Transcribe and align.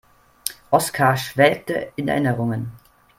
Oskar 0.71 1.15
schwelgte 1.15 1.93
in 1.95 2.07
Erinnerungen. 2.07 2.71